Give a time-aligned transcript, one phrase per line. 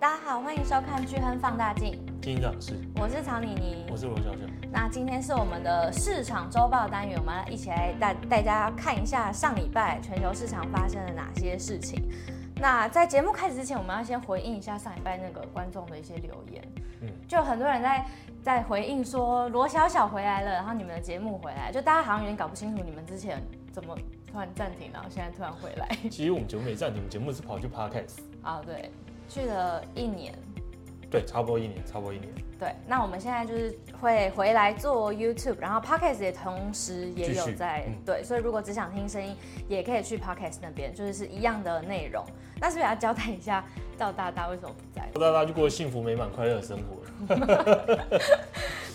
[0.00, 1.92] 大家好，欢迎收看《巨亨放大镜》，
[2.24, 4.38] 金长是，我是曹妮妮，我是罗小小。
[4.72, 12.02] 那今天是我们的市场周报单元，我们一起来带带大家看一下上礼拜全球市场发生了哪些事情。
[12.56, 16.64] 那在节目开始之前，我们要先回应一下上礼拜那个观众的一些留言。
[17.02, 18.06] 嗯，就很多人在
[18.42, 23.38] 在回应说罗小小回来了，然后你们的节目回来，就大家好像有点搞不清楚你们之前
[23.70, 23.94] 怎么
[24.32, 25.86] 突然暂停，然后现在突然回来。
[26.10, 28.20] 其实我们节目没暂停，我们节目是跑去 Podcast。
[28.40, 28.90] 啊，对。
[29.30, 30.34] 去了一年，
[31.08, 32.28] 对，差不多一年，差不多一年。
[32.58, 39.34] 对，那我们现在就是会回来做 YouTube，然后 Podcast 也同时也有在，嗯、对，所以如果只想听声音，
[39.68, 42.22] 也可以去 Podcast 那边，就是是一样的内容。
[42.60, 43.64] 那是不是要交代一下
[43.96, 45.08] 赵大大为什么不在？
[45.14, 47.36] 赵大大就过幸福美满快乐的生活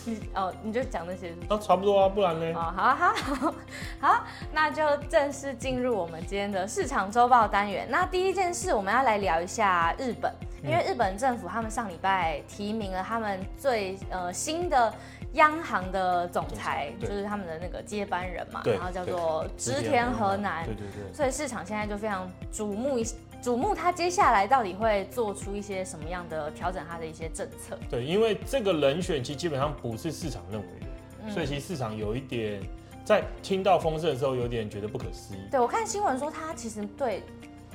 [0.06, 2.46] 你哦，你就讲那些是是，那差不多啊，不然呢？
[2.58, 3.54] 哦，好啊，好，
[4.00, 7.88] 好，那就正式进入我们今天的市场周报单元。
[7.90, 10.32] 那第一件事，我们要来聊一下日本，
[10.64, 14.94] 因为日本政府他们上礼拜提名了他们最呃新的
[15.34, 23.06] 央行的总裁，就是他们的那个接班人嘛，然后叫做植田河南，对对对，所以市场现在就非常瞩目一。
[23.46, 26.84] 瞩目，他接下来到底会做出一些什么样的调整？
[26.90, 27.78] 他的一些政策？
[27.88, 30.88] 对，因为这个人选其实基本上不是市场认为的，
[31.26, 32.60] 嗯、所以其实市场有一点
[33.06, 35.38] 在听到风声的时候有点觉得不可思议。
[35.52, 37.22] 对，我看新闻说他其实对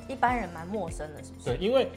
[0.09, 1.45] 一般人蛮陌生的，是不是？
[1.45, 1.89] 对，因为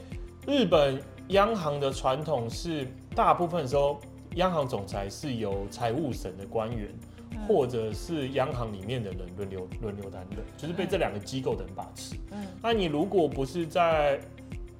[0.47, 0.97] 日本
[1.29, 3.99] 央行的传统是大部分时候
[4.35, 6.87] 央行总裁是由财务省的官员。
[7.47, 12.15] 或者是央行里面的人轮流轮流担任，就是被这两个机构的人把持。
[12.31, 14.19] 嗯，那你如果不是在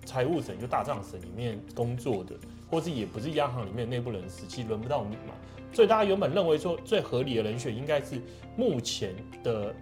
[0.06, 2.36] 财务省就大账省里面工作的，
[2.70, 5.34] 或是也不是央行里面内部人士，其实轮不到你嘛。
[5.73, 8.22] 所以大家原本认为说最合理的人选应该是
[8.56, 9.75] 目前的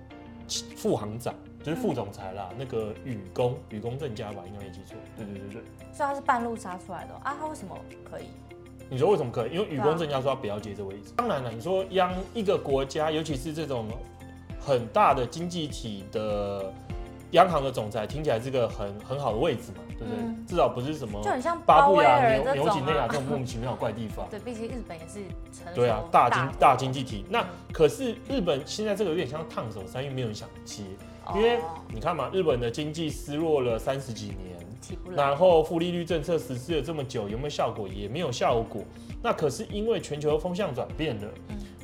[0.76, 4.98] 副行长，就是副总裁啦，嗯、那个雨工雨工正佳吧，应该没记错。
[5.16, 5.62] 对对对对，
[5.94, 7.36] 所以他是半路杀出来的啊？
[7.40, 8.24] 他为什么可以？
[8.90, 9.54] 你说为什么可以？
[9.54, 11.12] 因为雨宫正要说他不要接这位置。
[11.16, 13.88] 当然了，你说央一个国家，尤其是这种
[14.60, 16.72] 很大的经济体的
[17.32, 20.14] 央行的总裁，听起来是个很很好的位置嘛，对不对？
[20.20, 24.28] 嗯、至少不是什么就很像巴布亚纽纽几内亚这种莫名其妙的怪地方。
[24.32, 27.26] 对，毕竟日本也是成对啊，大经大经济体。
[27.30, 30.84] 那可是日本现在这个有点像烫手山芋，没有人想接，
[31.36, 31.60] 因为
[31.92, 34.63] 你看嘛，日本的经济失落了三十几年。
[35.16, 37.88] 然后负利率政策实施了这么久，有没有效果？
[37.88, 38.84] 也没有效果。
[39.22, 41.28] 那可是因为全球的风向转变了，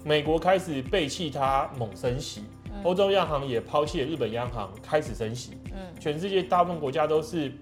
[0.04, 2.44] 美国开始背弃它猛升息，
[2.84, 5.54] 欧洲央行也抛弃了日本央行开始升息。
[6.00, 7.54] 全世界大部分国家都是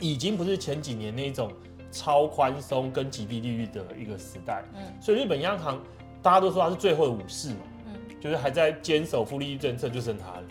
[0.00, 1.52] 已经不是前几年那种
[1.90, 4.62] 超宽松跟极低利率的一个时代。
[5.00, 5.82] 所以日本央行
[6.22, 7.60] 大家都说它是最后的武士嘛，
[8.20, 10.42] 就是还在坚守负利率政策就剩它了，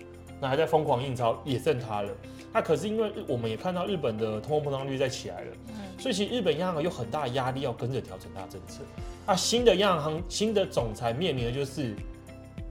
[0.41, 2.11] 那还在疯狂印钞也剩它了。
[2.53, 8.81] 那可是因为我们也看到日本的通货膨胀率在起来了，嗯，所以其实日本央行有很大的压力要跟着调整它的政策。
[9.25, 11.95] 啊，新的央行新的总裁面临的就是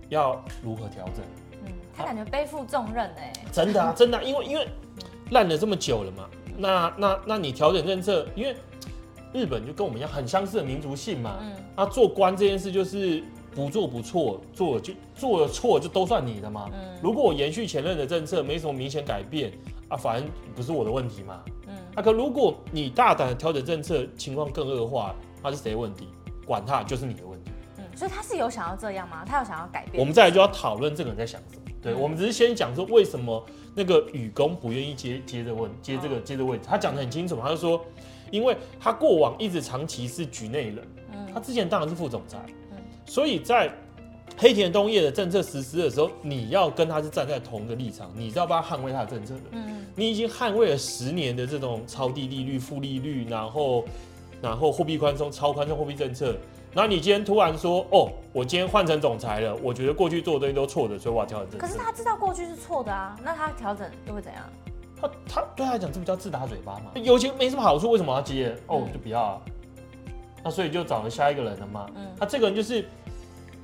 [0.09, 1.25] 要如何调整。
[1.65, 3.33] 嗯，他感觉背负重任哎。
[3.53, 4.69] 真的啊，真的啊， 因为因为
[5.31, 8.55] 烂了这么久了嘛，那那那你调整政策，因为
[9.33, 13.25] 日本就跟我们一样很相似的民族性嘛，嗯，啊，做官这件事就是。
[13.55, 16.71] 不做不错，做就做了错就都算你的嘛。
[16.72, 19.53] 嗯，如果我延续前任的政策，没什么明显改变
[19.88, 21.43] 啊，反正不是我的问题嘛。
[21.66, 26.09] 嗯，啊，可如果你大胆的调整政策，情况更恶化，那是谁的问题？
[26.47, 27.50] 管他，就是你的问题。
[27.78, 29.25] 嗯，所以他是有想要这样吗？
[29.27, 29.99] 他有想要改变？
[29.99, 31.62] 我们再来就要讨论这个人在想什么。
[31.82, 33.44] 对，嗯，我们只是先讲说为什么
[33.75, 36.65] 那个雨公不愿意接接着问接这个、哦、接这个位置。
[36.69, 37.84] 他讲的很清楚嘛，他就说，
[38.31, 42.38] 因为他过往一直长期是局内人，嗯，他之前当然是副总裁。
[43.10, 43.69] 所以在
[44.37, 49.41] 黑田东业的政策实施的时候，你要跟他是站在同一个立场，你是要帮他捍卫他的政策的。
[49.50, 53.84] 嗯，你已经捍卫了十年的这种超低利率、负利率，然后
[54.41, 56.37] 然后货币宽松、超宽松货币政策，
[56.73, 61.67] 然后你今天突然说，哦，我今天换成总裁了，我觉得过去做的东西都错的，所以我要调整政策。
[61.67, 64.44] 可是他知道过去是错的啊，那他调整又会怎样？
[65.00, 66.93] 他他对他来讲，这不叫自打嘴巴吗？
[66.94, 68.56] 有钱没什么好处，为什么要接？
[68.69, 69.40] 哦，就不要啊。
[70.44, 71.87] 那所以就找了下一个人了嘛。
[71.94, 72.84] 嗯，他这个人就是。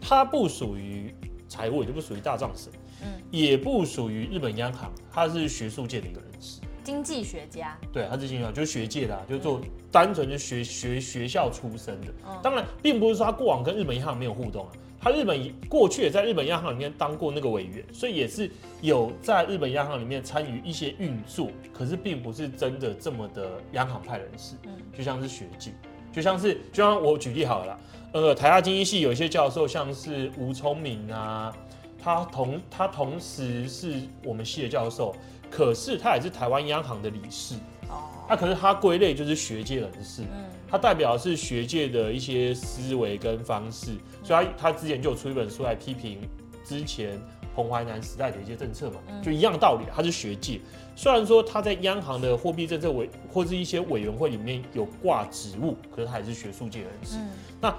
[0.08, 1.12] 他不属于
[1.48, 12.14] 财务，也就不属于大藏省，嗯，也不属于日本央行，他是学术界的一个人士，经济学家，对，他是经济学家，就是学界的、啊，就是做单纯就学学学校出身的。
[12.24, 18.48] 嗯、当然，并不是说他过往跟日本银行没有互动啊，他日本过去也在日本央行里面当过那个委员，所以也是
[18.80, 25.72] 有在日本央行里面参与一些运作，可是并不是真的这么的央行派人士，嗯，就像是学界，
[26.16, 27.78] 就像是就像我举例好了。
[28.12, 31.54] 呃，台大经济系有一些教授，像是吴聪明啊，
[32.02, 35.14] 他同他同时是我们系的教授，
[35.50, 37.56] 可是他也是台湾央行的理事
[37.90, 38.08] 哦。
[38.26, 46.18] 那、啊、可是他归类就是学界人士，嗯，他代表的是学界的一些思维跟方式，嗯、所以他他之前就有出一本书来批评
[46.64, 47.20] 之前
[47.54, 50.62] 彭淮南时代的一些政策嘛，嗯、就一样的道理，他是学界。
[50.96, 57.16] 虽然说他在央行的货币政策委或是一些委员会里面有挂职务，可是他还是学术界人士。
[57.18, 57.28] 嗯、
[57.60, 57.72] 那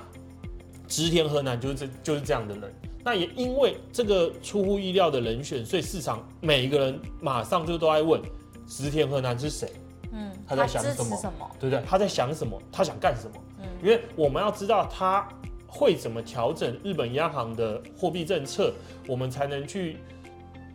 [0.88, 2.72] 植田和男就是这就是这样的人。
[3.04, 8.22] 那也因为这个出乎意料的人选，所以市场每一个人马上就都在问
[8.68, 9.72] 植田和男是谁？
[10.12, 11.18] 嗯，他在想什么？
[11.18, 11.84] 什么对不对？
[11.88, 12.62] 他在想什么？
[12.72, 13.36] 他想干什么？
[13.62, 15.28] 嗯，因为我们要知道他
[15.66, 18.72] 会怎么调整日本央行的货币政策，
[19.08, 19.98] 我们才能去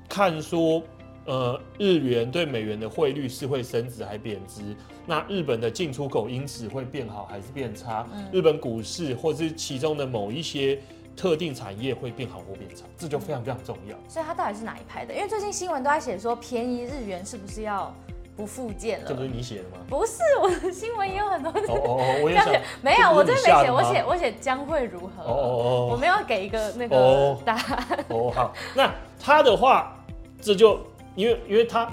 [0.08, 0.82] 看说，
[1.24, 4.62] 呃，日元对美元的汇率是会升值还贬值？
[5.06, 8.06] 那日本的进出口因此会变好还是变差？
[8.12, 10.78] 嗯，日本股市或是其中的某一些。
[11.14, 13.94] 特定产业会变好或变差，这就非常非常重要。
[14.08, 15.12] 所以它到底是哪一派的？
[15.12, 17.94] 因为最近新闻都在写说，便宜日元是不是要
[18.34, 19.04] 不复见了？
[19.06, 19.76] 这不是你写的吗？
[19.90, 21.50] 不是，我的新闻也有很多。
[21.50, 22.48] 哦哦，我也想。
[22.80, 25.22] 没有，我真没写，我写我写将会如何？
[25.22, 28.04] 哦哦我没有给一个那个答案。
[28.08, 28.90] 哦好，那
[29.20, 29.94] 他的话，
[30.40, 30.80] 这就
[31.14, 31.90] 因为因为他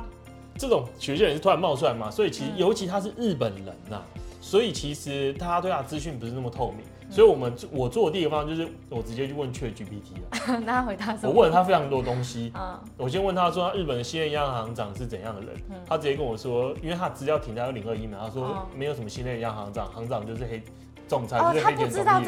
[0.58, 4.06] 这种学界人是突然冒出来嘛，所以其实尤其他是日本人呐、啊，
[4.42, 6.80] 所以其实大家对他资讯不是那么透明。
[7.12, 10.60] 所以，我们我做的第一个方法就是，我直接去问 ChatGPT 了。
[10.64, 11.30] 那他回答什么？
[11.30, 12.52] 我问了他非常多东西。
[12.54, 12.80] 啊。
[12.98, 15.56] 我先问他说，日本的新任央行长是怎样的人？
[15.88, 20.62] 他直接跟我说，因为他资料停在二零二一嘛，他说没有什么新任央行长，行长就是黑
[21.10, 22.22] 总裁就是黑田总裁。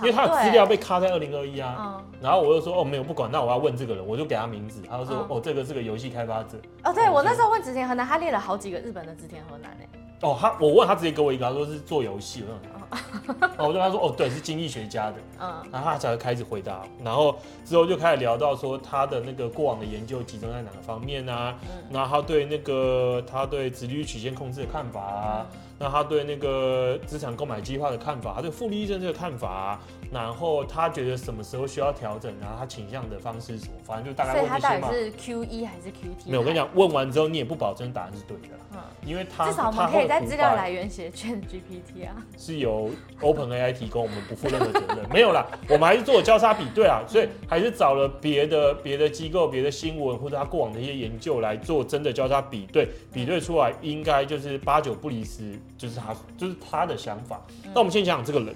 [0.00, 2.00] 因为他的资料被卡在二零二一啊。
[2.20, 4.82] 然后我又说，哦，没有不管，那我要问这个人，我就给他名字。
[4.88, 6.58] 他就说，哦，这个是个游戏开发者。
[6.84, 9.88] 哦，对，我那时候问植田和南，他列了好几个日本的植田和南诶。
[10.22, 17.36] 哦，他我问他直接给我一个，他说是做游戏，我说，哦， 我就跟他说，哦，对，是经济学家的，嗯，然后他才会开始回答，然后
[17.66, 29.80] 之后就开始聊到说他的那个过往的研究集中在哪个方面啊，嗯，然后他对那个他对殖利率曲线控制的看法啊，嗯，那他对那个资产购买计划的看法，他对复利率政策的看法啊。
[30.12, 34.58] 然后他觉得什么时候需要调整，然后他倾向的方式是什么，反正就大概问一些嘛。
[34.60, 36.30] 所以他到底是 Q 一还是 Q T？
[36.30, 42.90] 没有，我跟你讲，问完之后你也不保证答案是对的，嗯，因为他至少我们可以在资料来源写 Chat G P T 啊，是由
[43.20, 44.98] Open A I 提供，我们不负任何责任。
[45.10, 57.40] 没有啦，我们还是做交叉比对啊，所以还是找了别的别的机构、别的新闻或者他过往的一些研究来做真的交叉比对，比对出来应该就是八九不离十，就是他就是他的想法。
[57.72, 58.54] 那我们先讲讲这个人。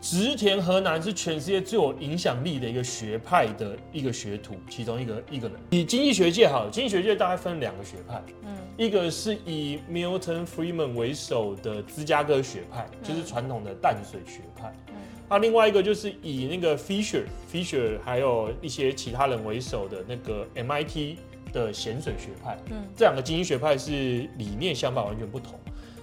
[0.00, 5.56] 植田河南是全世界最有影响力的一个学派的一个学徒，其中一个一个人。
[5.70, 14.94] 以经济学界好了，经济学界大概分两个学派，嗯，一个是以 Milton Friedman 为首的芝加哥学派，就是传统的淡水学派，嗯，
[15.28, 21.18] 啊另外一个就是以那个 Fisher Fisher 还有一些其他人为首的那个 MIT
[21.52, 23.92] 的咸水学派，嗯，这两个经济学派是
[24.38, 25.60] 理念想法完全不同。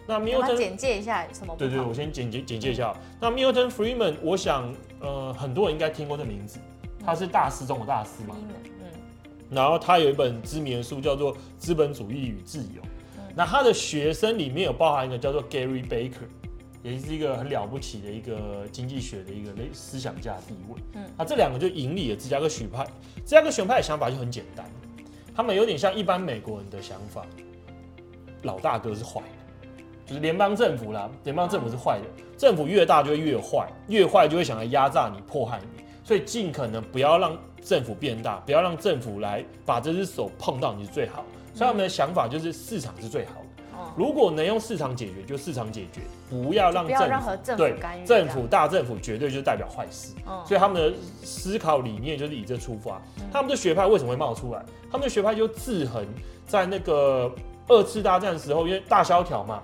[0.08, 1.54] 那 Milton 简介一下什么？
[1.58, 2.96] 对对，我先简介简介一下。
[3.20, 6.60] 那 Milton Friedman，我想呃很多人应该听过这名字，
[7.06, 8.36] 他是大师中的大师嘛。
[8.40, 8.90] 嗯。
[9.50, 12.82] 然后他有一本知名的书叫做《资本主义与自由》。
[13.36, 16.28] 那他的学生里面有包含一个叫做 Gary Becker，
[16.82, 20.82] 也是一个很了不起的一个经济学的一个类思想家地位。
[20.94, 21.04] 嗯。
[21.18, 22.86] 那这两个就引领了芝加哥学派。
[23.18, 24.66] 芝加哥学派的想法就很简单，
[25.36, 27.26] 他们有点像一般美国人的想法，
[28.44, 29.22] 老大哥是坏。
[30.08, 32.06] 就是联邦政府啦，联邦政府是坏的，
[32.38, 41.26] 政府越大就会越坏，越坏就会想来压榨你、迫害你，所以尽可能不要让政府变大，不要让政府来把这只手碰到你是最好。
[41.54, 43.64] 所以他们的想法就是市场是最好的，
[43.98, 50.14] 如果能用市场解决，就市场解决，不要让政府对政府大政府绝对就代表坏事。
[50.46, 53.02] 所以他们的思考理念就是以这出发。
[53.30, 54.64] 他们的学派为什么会冒出来？
[54.90, 56.06] 他们的学派就制衡
[56.46, 57.30] 在那个
[57.68, 59.62] 二次大战的时候，因为大萧条嘛。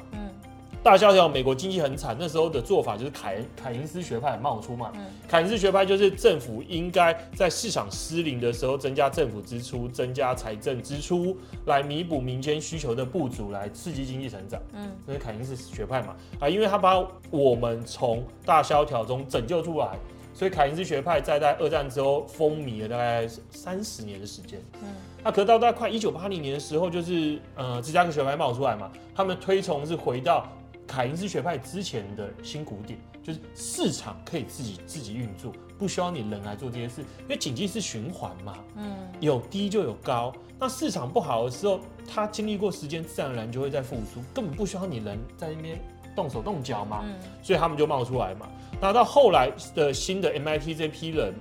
[0.83, 4.91] 大萧条，美国经济很惨，那时候的做法就是凯恩凯因斯学派冒出嘛。
[4.95, 11.37] 嗯、凯因斯学派就是政府应该在市场失灵的时候增加政府支出，增加财政支出
[11.67, 14.61] 来弥补民间需求的不足，来刺激经济成长。
[14.73, 16.17] 嗯，这是凯因斯学派嘛。
[16.41, 19.97] 啊，因为他把我们从大萧条中拯救出来，
[20.33, 24.61] 所以凯因斯学派在在二战之后风靡了大概三十年的时间。
[24.81, 24.89] 嗯，
[25.23, 30.45] 那可到大概快一九八零年的时候，就是呃芝加哥学派冒出来嘛，他们推崇是回到。
[30.87, 40.33] 凯因斯学派之前的新古典就是市场可以自己自己运作，不需要你人来做这些事，因为经济是循环嘛，嗯，有低就有高。
[40.59, 45.79] 那市场不好的时候，它经历过时间，自然而然就会在复苏，根本不需要你人在那边
[46.15, 48.49] 动手动脚嘛，嗯，所以他们就冒出来嘛。
[48.81, 51.33] 那到后来的新的 MIT 这批人，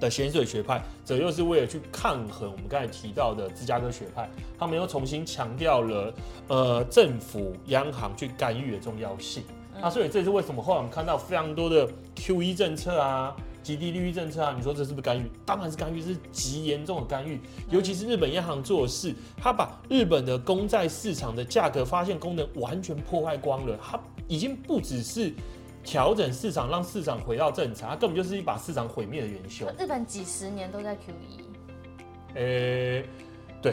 [0.00, 4.28] 的咸水学派，则又是为了去抗衡我们刚才提到的芝加哥学派，
[4.58, 6.14] 他们又重新强调了
[6.48, 9.42] 呃政府央行去干预的重要性。
[9.74, 15.30] 嗯、那所以这是为什么后来我们看到非常多的 QE 政策啊、极低利率政策啊，你说这是不是干预？
[15.44, 17.40] 当然是干预，是极严重的干预。
[17.70, 25.32] 尤其是日本央行做的事，他把日本的公债市场的价格发现功能完全破坏光了，他已经不只是。
[25.84, 29.66] 调整市场，让市场回到正常，它根本就是一把市场毁灭的元凶。
[29.78, 31.44] 日本几十年都在 QE，
[32.34, 33.04] 呃、欸，
[33.62, 33.72] 对。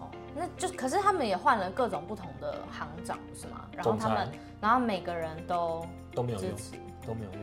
[0.00, 3.64] 哦，那就可是他们也换了各种不同的行长，是吗？
[3.74, 4.30] 然后他们，
[4.60, 5.84] 然后每个人都
[6.14, 6.50] 都没有用，
[7.06, 7.40] 都没有用。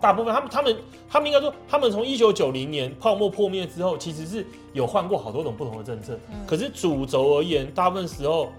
[0.00, 0.76] 大部分他们，他们，
[1.08, 6.18] 他们应该说，他们从一九九零年泡沫破灭之后，其实是有换过好多种不同的政策。
[6.32, 8.50] 嗯、可是主轴而言，大部分时候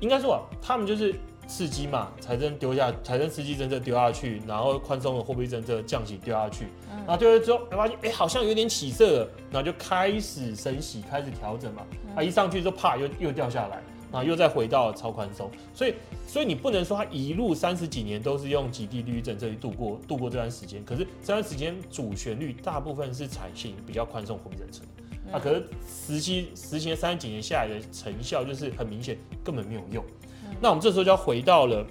[0.00, 1.12] 应该说，他们就是。
[1.46, 11.82] 刺激嘛，财政丢下，财政刺激政策丢下去，然后宽松的货币政策降息丢下去，嗯、然后丢了之后，发现哎，好像有点起色了，然后就开始升息，开始调整嘛，
[12.14, 15.94] 啊、嗯，一上去之后啪又又掉下来，然后又再回到超宽松，所以
[16.26, 24.82] 所以你不能说它一路三十几年都是用极低利率政策去度过度过这段时间，可是这段时间主旋律大部分是采行比较宽松货币政策，
[25.32, 30.02] 啊，可是实际实行三十几年下来的成效就是很明显根本没有用。
[30.62, 31.84] 那我们这时候就要回到了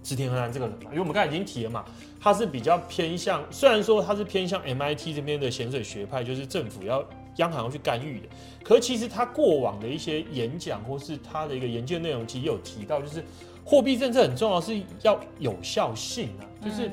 [0.00, 1.84] 植田和男这个人嘛，因为我们刚才已经提了嘛，
[2.20, 7.04] 他是比较偏向，虽然说他是偏向 MIT 这边的咸水学派，就是政府要
[7.38, 8.28] 央行要去干预的，
[8.62, 13.24] 可是其实他过往的一些演讲或是他的一个研究内容，其实有提到，就是
[13.64, 16.88] 货币政策很重要，是要有效性啊，就是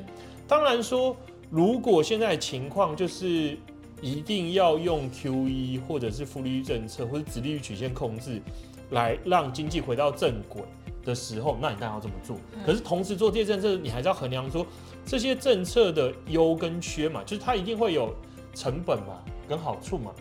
[0.48, 1.16] 当然说，
[1.52, 3.56] 如果现在的情况就是
[4.02, 8.42] 一定要用 QE 或者是负利率政策或者殖利率曲线控制。
[8.92, 10.62] 来让经济回到正轨
[11.08, 12.36] 的时候，那你当然要这么做。
[12.66, 14.68] 可是同时做这些政策，你还是要衡量说
[15.06, 18.14] 这些政策的优跟缺嘛，就是它一定会有
[18.54, 20.12] 成本嘛，跟好处嘛。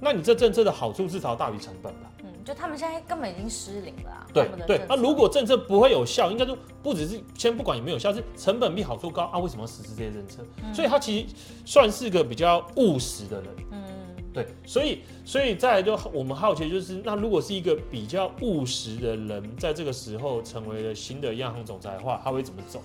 [0.00, 2.12] 那你这政策的好处至少大于成本吧？
[2.22, 4.26] 嗯，就他们现在根本已经失灵了啊。
[4.32, 9.40] 对对，那如果政策不会有效，应该说不只是先不管有没有效，是成本比好处高啊？
[9.40, 10.44] 为什么要实施这些政策？
[10.72, 13.50] 所以他其实算是个比较务实的人。
[13.72, 13.82] 嗯。
[14.32, 22.80] 对，所以，所以再来就我们好奇就是，那如果是一个比较务实的人，在这个时候成为了新的央行总裁的话，他会怎么走？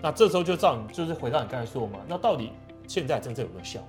[0.00, 2.50] 那这时候就照你，就是回到你刚才说嘛，那到底
[2.86, 3.80] 现在政策有没有效？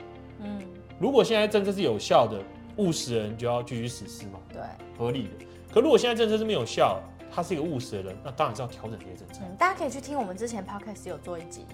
[0.41, 0.59] 嗯，
[0.99, 2.41] 如果现在政策是有效的，
[2.77, 4.61] 务实人就要继续实施嘛，对，
[4.97, 5.45] 合理的。
[5.71, 6.99] 可如果现在政策是没有效，
[7.31, 9.41] 他是一个务实的人，那当然是要调整这些政策。
[9.43, 11.65] 嗯，大家可以去听我们之前 podcast 有做一集，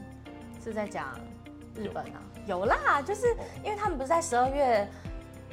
[0.61, 1.17] 是在讲
[1.75, 3.27] 日本啊，有，有啦，就是
[3.63, 4.87] 因为他们不是在十二月。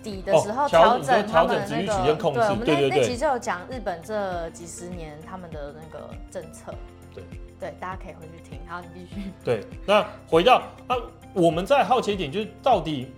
[0.02, 6.74] 底的时候调整他们的那个，对，我们那那集就有讲日本这几十年他们的那个政策，
[7.14, 7.22] 对
[7.60, 8.58] 对，大家可以回去听。
[8.66, 9.30] 好，你继续。
[9.44, 10.56] 对，那回到
[10.88, 10.96] 啊，
[11.32, 13.12] 我们再好奇一点，就是到底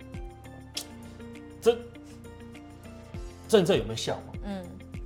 [1.58, 1.74] 这
[3.48, 4.34] 政策有没有效嘛？
[4.44, 4.62] 嗯，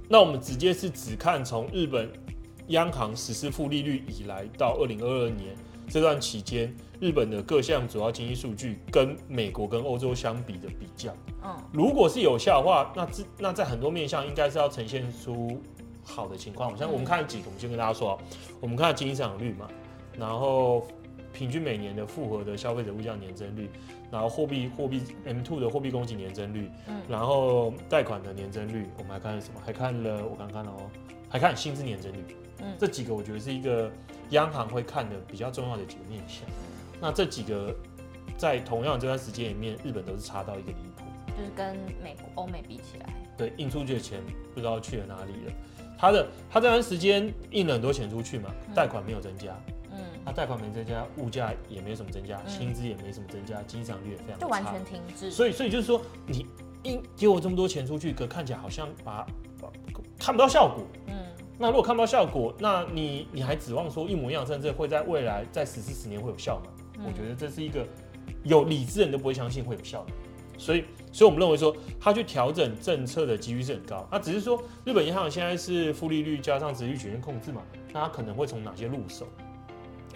[0.08, 2.10] 那我们直接是只看从日本
[2.66, 5.54] 央行实施负利率以来到二零二二年
[5.88, 6.74] 这段期间。
[7.00, 11.14] 日本的各项主要经济数据跟美国跟欧洲相比的比较，
[11.44, 15.62] 嗯，如果是有效的话，那这那在很多面向应该是要呈现出
[16.02, 16.76] 好的情况。
[16.76, 18.18] 像我们看几个，我们先跟大家说，
[18.60, 19.68] 我们看经济增长率嘛，
[20.18, 20.88] 然后
[21.32, 23.70] 平均每年的复合的消费者物价年增率，
[24.10, 29.60] 然后货币货币 M two 的货币供给年增率，嗯，然后贷款的年增率，我们还看了什么？
[29.64, 30.90] 还看了我刚看了哦，
[31.28, 32.24] 还看薪资年增率，
[32.62, 33.90] 嗯，这几个我觉得是一个
[34.30, 36.42] 央行会看的比较重要的几个面向。
[37.00, 37.74] 那这几个
[38.36, 41.04] 在同样这段时间里面，日本都是差到一个离谱，
[41.36, 44.20] 就是跟美国、欧美比起来，对，印出去的钱
[44.54, 45.52] 不知道去了哪里了。
[45.96, 49.74] 他的他这段时间印了很多钱出去嘛，贷款没有增加，嗯，
[50.28, 55.30] 他贷款没增加，物价也没什么增加，薪资也没什么增加，经济率也非常差，就完全停滞。
[55.30, 56.46] 所以，所以就是说，你
[56.82, 59.26] 印给我这么多钱出去，可看起来好像把，
[60.18, 61.14] 看不到效果，嗯。
[61.58, 67.04] 那如果看不到效果，那你你还指望说一模一样的政策会在未来在十四十年会有效吗？
[67.06, 67.86] 我觉得这是一个
[68.44, 70.12] 有理智人都不会相信会有效的，
[70.58, 74.06] 所以，所以我们认为说，他去调整政策的几率是很高。
[74.12, 79.26] 那只是说，日本银行现在是负利率加上殖利率曲线控制嘛，那他可能会从哪些入手？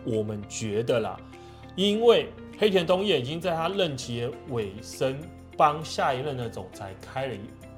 [0.04, 1.20] 我们觉得啦，
[1.76, 2.28] 因为
[2.58, 5.18] 黑田东彦已经在他任期的尾声，
[5.56, 7.34] 帮下一任的总裁开了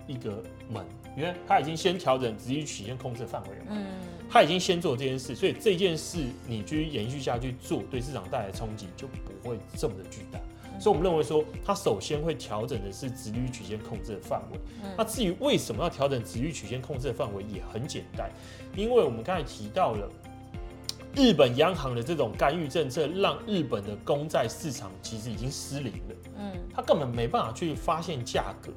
[0.07, 0.85] 一个门，
[1.17, 3.71] 因为他已经先调整殖利率曲线控制的范围了嘛。
[3.73, 3.87] 嗯。
[4.31, 10.41] 他已经先做这件事，所以这件事你继续延续下去做，对市场带来的冲击就不会这么的巨大。
[10.81, 14.59] 所以我们认为说，他首先会调整的是殖利率曲线控制的范围。
[14.99, 18.29] 那至于为什么要调整殖利率曲线控制的范围，也很简单，
[18.75, 20.11] 因为我们刚才提到了，
[21.17, 26.17] 日本央行的这种干预政策，让日本的公债市场其实已经失灵了。
[26.39, 28.73] 嗯，它根本没办法去发现价格。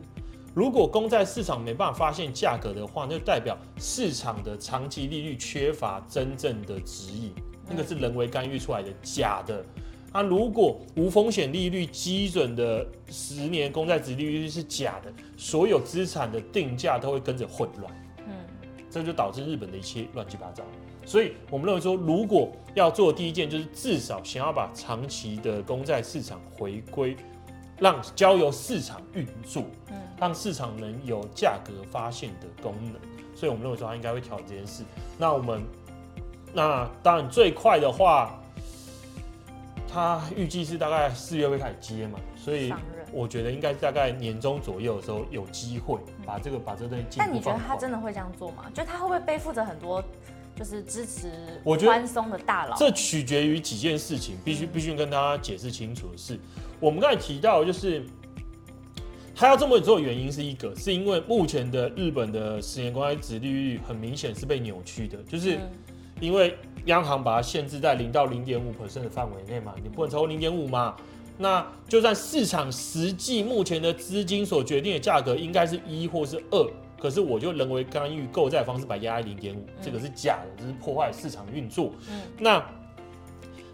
[0.54, 7.32] 如果公债市场没办法发现价格的话，那就代表市场的长期利率缺乏真正的指引，
[7.68, 9.64] 那个是人为干预出来的假的。
[10.14, 17.94] 那如果无风险利率基准的十年公债值利率是假的，所有资产的定价都会跟着混乱。
[18.26, 18.34] 嗯，
[18.90, 20.64] 这就导致日本的一切乱七八糟。
[21.08, 27.16] 所以我们认为说，如果要做第一件，就是至少想要把长期的公债市场回归，
[27.80, 32.96] 让交由市场运作，嗯，让市场能有价格发现的功能。
[33.34, 34.84] 所以我们认为说，他应该会调整这件事。
[35.18, 35.64] 那我们，
[36.54, 38.38] 那当然最快的话，
[39.88, 42.74] 他预计是大概四月会开始接嘛，所以
[43.14, 47.06] 我觉得应该大概年中左右的时候有机会把这个把这东西。
[47.18, 48.66] 但你觉得他真的会这样做吗？
[48.74, 50.04] 就他会不会背负着很多？
[50.58, 51.30] 就是支持
[51.64, 56.40] 我觉得宽松的大佬，这取决于几件事情，必须必须跟大家解释清楚的是，
[56.80, 58.04] 我们刚才提到，就是
[59.36, 65.60] 他要这么做的原因是一个，是因为目前的日本的十年公债殖利率很明显是被扭曲的，就是
[66.20, 70.96] 因为央行把它限制在零到零点五 percent 的范围内嘛，你不能超过零点五嘛，
[71.38, 76.68] 那就算市场实际目前的资金所决定的价格应该是一或是二。
[77.00, 81.92] 可是我就人为干预购债方式，把压在零点五，这个是假的，这、是破坏市场运作。
[82.10, 82.66] 嗯，那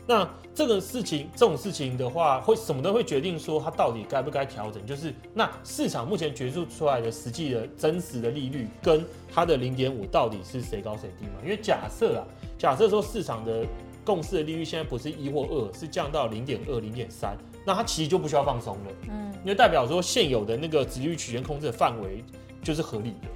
[0.06, 4.86] 那这个事情，这种事情的话，会什么都会决定说它到底该不该调整。
[4.86, 11.36] 就是那市场目前决出出来的实际的真实的利率，跟它的零点五到底是谁高谁低嘛？
[11.42, 12.28] 因为假设啊，
[12.58, 13.66] 假设说市场的
[14.04, 18.92] 共识的利率现在不是一或二，是降到零点二、零点三，那它其实就不需要放松了。
[19.10, 22.22] 嗯，因为代表说现有的那个殖利率曲线控制的范围。
[22.64, 23.28] 就是合理的，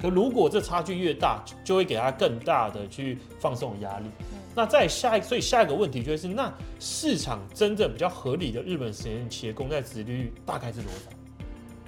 [0.00, 4.06] 可如果这差距越大，就会给他更大的去放松压力。
[4.54, 11.10] 那再下一个，所以下一个问题就是，那市场真正比较合理的日本实验企业公债值利率大概是多少？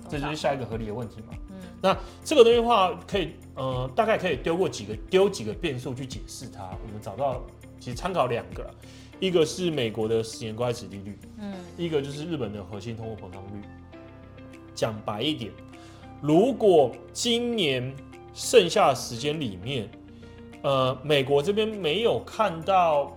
[0.09, 1.35] 这就是下一个合理的问题嘛。
[1.51, 6.64] 嗯，那这个东西的话，可以呃，大概可以丢过几个丢几个变数去解释它。
[6.64, 7.43] 我们找到
[7.81, 8.71] 其实参考两个，
[9.19, 13.62] 一个是美国的十年公债值利率，嗯，一个就是日本的核心通货膨胀率。
[14.75, 15.51] 讲白一点。
[16.23, 17.93] 如果今年
[18.33, 19.91] 剩下的时间里面，
[20.63, 23.13] 呃，美国这边没有看到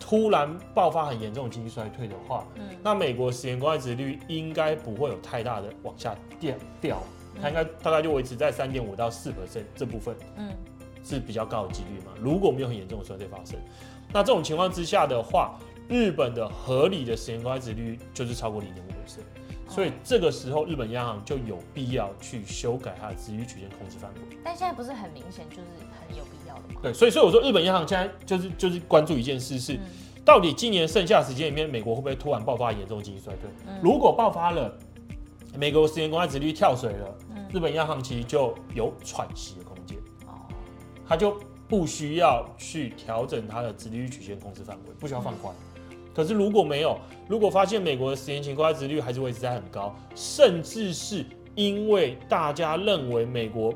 [0.00, 7.02] 突然爆发很严重的经济衰退的话，嗯，那美国十年国债殖利率应该不会有太大的往下掉掉，
[7.40, 10.50] 它应该大概就维持在三点五到四 percent 这部分，嗯，
[11.04, 12.12] 是比较高的几率嘛。
[12.18, 13.58] 如果没有很严重的衰退发生，
[14.12, 19.20] 那这种情况之下的话，日本的合理的十年国债殖利率就是超过零点五 percent。
[19.70, 24.36] 所以这个时候，日本央行就有必要去修改它的殖利率曲线控制范围。
[24.42, 25.62] 但现在不是很明显，就是
[26.00, 26.80] 很有必要的吗？
[26.82, 29.78] 对，所以所以我说，日本央行现在就是就是关注一件事是，
[30.24, 33.48] 到底今年剩下时间里面，美国会不会突然爆发严重经济衰退？
[33.80, 34.76] 如果爆发了，
[35.56, 37.14] 美国十年公债殖利率跳水了，
[37.52, 39.96] 日本央行其实就有喘息的空间。
[40.26, 40.34] 哦，
[41.06, 45.54] 它就不需要去调整它的殖利率曲线控制范围，不需要放宽。
[46.14, 53.72] 可是如果没有，如果发现美国的十年期国债值率还是维持在很高，甚至是因为大家认为美国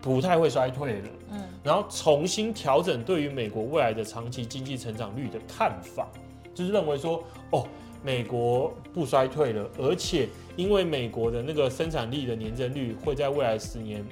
[0.00, 6.06] 不太会衰退了，嗯，然后重新调整对于美国未来的长期经济成长率的看法，
[6.54, 7.66] 就是认为说，哦，
[8.02, 14.04] 美国不衰退了，而且因为美国的那个生产力的年增率会在未来十年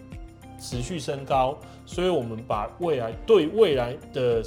[0.59, 4.43] 持续升高，所以我们把未来对未来的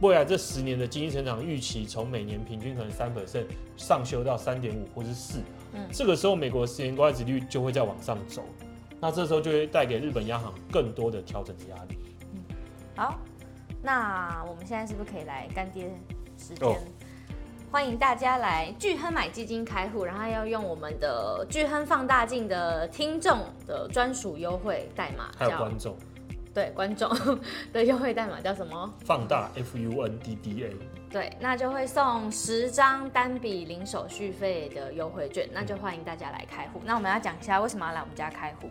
[0.00, 3.44] 未来这十年的经济成长预期，从每年平均可能三 percent
[3.76, 5.40] 上修到三点五或是四，
[5.74, 8.42] 嗯，这个时候美国的十年国债殖率就会再往上走，
[8.98, 11.98] 那这时候就会带给日本央行更多的调整的压力。
[12.32, 12.40] 嗯，
[12.96, 13.18] 好，
[13.82, 15.84] 那我们现在是不是可以来干爹
[16.38, 16.66] 时间？
[16.66, 16.76] 哦、
[17.70, 25.94] 欢迎大家来巨亨买基金开户，然后要用我们的巨亨放大镜的听众的专属优惠代码，还有观众。
[26.52, 27.08] 对，观众
[27.72, 28.92] 的优惠代码叫什么？
[29.04, 30.70] 放大 F U N D D A。
[31.10, 36.80] 对，那就会送十张单笔零手续费的优惠券，那就欢迎大家来开户。
[36.84, 38.68] 那我们要讲一下为什么要来我们家开户。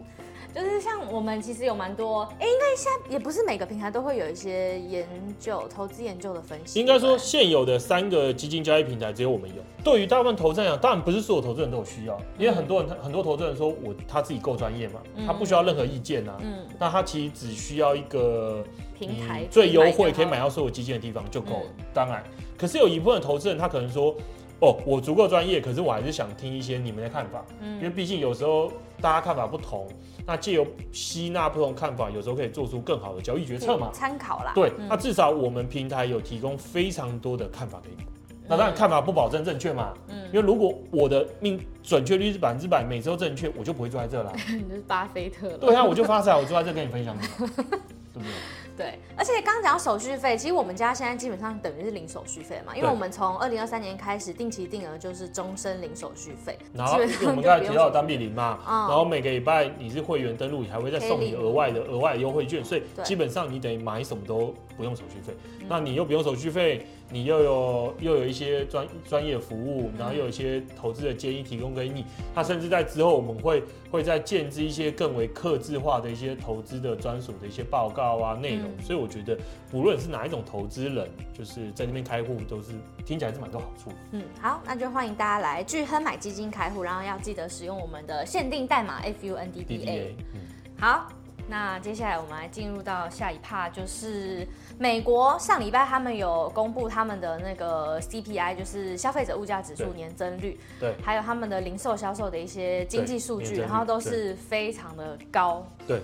[0.56, 6.80] 就是像我们其实有蛮多，哎，应该现在也不是每个平台都会有一些研究、投资研究的分析。
[6.80, 9.62] 应该说，现有的三个基金交易平台只有我们有。
[9.84, 16.36] 对于大部分投资人来讲，当然不是所有投资人都有需要，因为很多人、很多投资人说我他自己够专业嘛，他不需要任何意见啊。
[16.42, 16.66] 嗯。
[16.80, 18.64] 那他其实只需要一个
[18.98, 21.72] 平台最优惠可以买到所有基金的地方就够了。
[21.94, 22.24] 当然，
[22.58, 24.16] 可是有一部分投资人他可能说。
[24.62, 29.88] 哦，我足够专业，可是我还是想听一些你们的看法，嗯，因为毕竟有时候大家看法不同，
[30.28, 34.52] 那借由吸纳不同看法，有时候可以做出更好的交易决策嘛，参考啦。
[34.54, 38.04] 对，嗯、那至少我们平台有提供非常多的看法给你，
[38.50, 41.58] 那当然看法不保证正确嘛，嗯，因为如果我的命
[41.90, 44.32] 准确率是百分之百，每周正确，我就不会坐在这了。
[44.48, 45.58] 你就是巴菲特了。
[45.58, 48.30] 对啊，我就发财，我坐在这跟你分享， 对不对？
[48.78, 56.58] 对，而且刚刚讲到手续费，其实我们家现在基本上等于是零手续费嘛，因为我们从二零二三年开始定期定额就是终身零手续费。
[56.74, 65.34] 然后 我们刚才提到单笔零嘛，然后每个礼拜你是会员登录，你还会再送你额外的额外的优惠券，所以基本上你等于买什么都不用手续费。
[65.68, 72.06] 那你又不用手续费，你又有又有一些专专业服务，然后又有一些投资的建议提供给你。
[72.36, 78.70] 他甚至在之后我们会会再建置一些更为克制化的一些投资的专属的一些报告啊内容。
[78.80, 79.38] 所以我觉得，
[79.72, 82.74] 不论是哪一种投资人，就是在那边开户，都是
[83.06, 83.92] 听起来是蛮多好处。
[84.12, 90.14] 嗯，好，那就欢迎大家来聚亨买基金开户，然后要记得使用我们的限定代码 FUNDDA。
[90.36, 90.42] 嗯，
[90.78, 91.08] 好，
[91.48, 94.48] 那接下来我们来进入到下一趴，就是
[94.80, 105.64] 美国上礼拜他们有公布他们的那个 CPI，就是消费者物价指数年增率，对，还有他们的零售销售的一些经济数据，然后都是非常的高。
[105.86, 106.00] 对，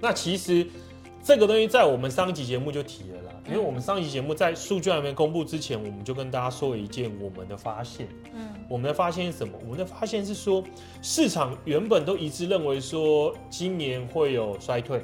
[0.00, 0.66] 那其实。
[1.26, 8.06] 这个东西在我们上一集节目就提了啦，因为我们上一集节目在数据还没公布之前，我们就跟大家说了一件我们的发现。
[8.34, 9.58] 嗯，我们的发现是什么？
[9.62, 10.62] 我们的发现是说，
[11.00, 15.02] 市场原本都一致认为说今年会有衰退。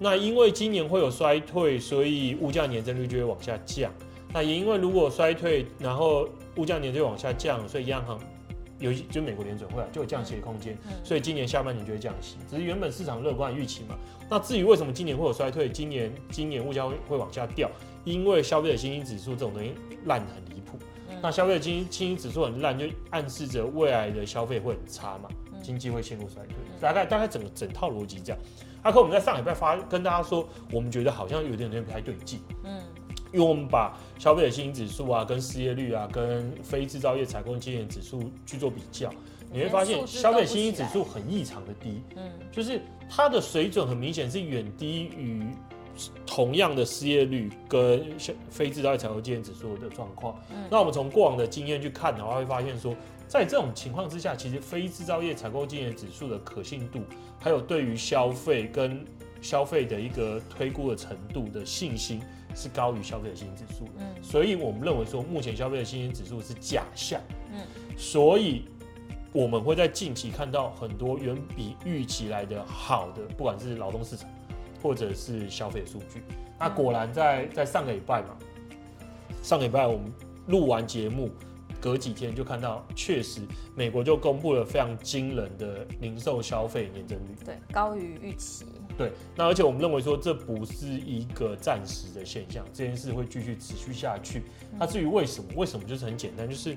[0.00, 3.92] 嗯，那因为今年会有衰退，所以物价年增率就会往下降。
[4.32, 8.18] 那也因为如果衰退，然后物价年就往下降，所以央行。
[8.78, 12.36] 有就美国联准会啊，就有降息的空间，所以今年下半年就会降息。
[12.48, 13.94] 只是原本市场乐观的预期嘛。
[14.30, 17.70] 那至于为什么今年会有衰退，今年今年物价会会往下掉，
[18.04, 19.74] 因为消费者信心指数这种东西
[20.06, 20.78] 烂得很离谱。
[21.20, 25.28] 那消费者信心指数很烂，就暗示着未来的消费会很差嘛，
[25.62, 26.54] 经济会陷入衰退。
[26.80, 28.40] 大概大概整个整套逻辑这样。
[28.82, 32.40] 阿克，我们在上礼拜发跟大家说，我们觉得好像有点有点不太对劲。
[32.64, 32.82] 嗯。
[33.32, 39.08] 因为我们把消费者信心指数啊、跟失业率啊、跟非制造业采购经理指数去做比较，
[39.52, 45.44] 你会发现消费者信心指数很异常的低，嗯，就是它的水准很明显是远低于
[46.26, 48.04] 同样的失业率跟
[48.50, 50.36] 非制造业采购经理指数的状况。
[50.68, 52.96] 那我们从过往的经验去看的话，会发现说，
[53.30, 57.00] 在这种情况之下，其实非制造业采购经理指数的可信度，
[57.38, 59.04] 还有对于消费跟
[59.40, 62.20] 消费的一个推估的程度的信心。
[62.52, 67.20] 是高于消费者信心指数的，嗯，所以我们认为说目前消费的信心指数是假象，
[67.52, 67.60] 嗯，
[67.96, 68.64] 所以
[69.32, 74.28] 我们会在近期看到很多远比预期来的好的，不管是劳动市场
[74.82, 76.24] 或者是消费数据。
[76.58, 78.36] 那果然在在上个礼拜嘛，
[79.44, 80.12] 上个礼拜我们
[80.48, 81.30] 录完节目，
[81.80, 83.40] 隔几天就看到，确实
[83.74, 88.66] 美国就公布了非常惊人的零售消费年增率，对，高于预期。
[88.98, 94.42] 对，那而且我们认为说这不是一个暂时的现象，这件事会继续持续下去。
[94.78, 95.48] 那至于为什么？
[95.56, 96.76] 为什么就是很简单，就是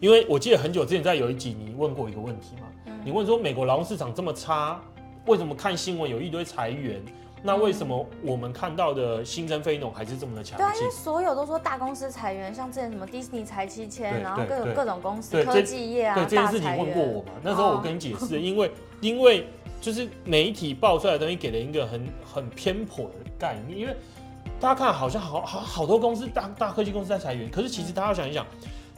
[0.00, 4.80] 因为我记得很久之前在有一集你问过一个问题嘛，你问说美国劳动市场这么差，
[5.26, 7.02] 为什么看新闻有一堆裁员？
[7.42, 10.66] 那为什么我们看到的新增非农还是这么的强劲？
[10.66, 17.32] 对啊，因为所有都说大公司裁员，像之前什么迪士尼裁七千，然后各种各种公司科技业啊，对这件事情问过我嘛？
[17.42, 18.70] 那时候我跟你解释，因为
[19.00, 19.46] 因为。
[19.78, 23.94] 就是媒体爆出来的东西给了一个很很偏颇的概念，因为
[24.58, 28.44] 大家看好像好好好多公司大大科技公司在裁员，可是其实大家要想一想，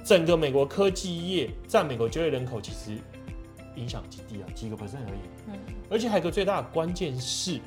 [0.03, 2.97] 整个美国科技业占美国就业人口其实
[3.75, 5.21] 影响极低啊，几个 percent 而已。
[5.49, 5.55] 嗯，
[5.91, 7.61] 而且还有一个最大的关键是，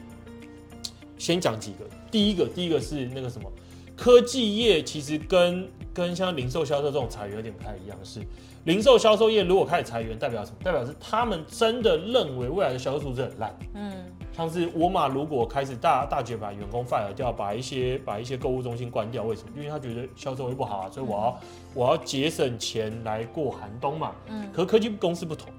[1.22, 3.48] 先讲几个，第一个第一个是那个什么。
[3.96, 8.20] 科技业其实跟跟像零售销售这种裁员有点不太一样，是
[8.64, 10.58] 零售销售业如果开始裁员，代表什么？
[10.64, 13.56] 代表是他们真的认为未来的销售数字很烂。
[13.76, 13.94] 嗯，
[14.36, 19.50] 像是沃尔玛如果开始大大举把员工 fire 掉，把一些把一些购物中心关掉，为什么？
[19.56, 24.16] 因为他觉得销售会不好啊，所以我要、嗯、我要节省钱来过寒冬嘛。
[24.30, 25.54] 嗯，可是科技公司不同，